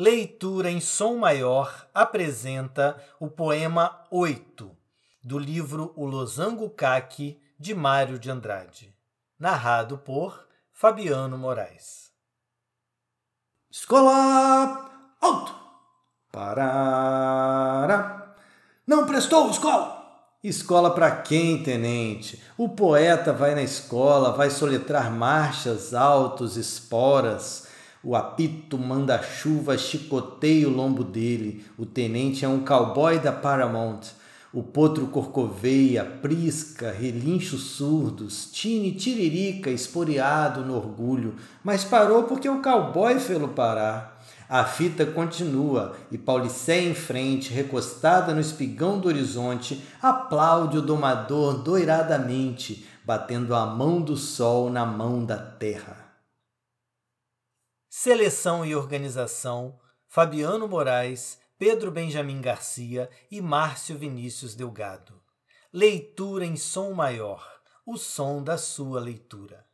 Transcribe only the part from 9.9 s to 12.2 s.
por Fabiano Moraes.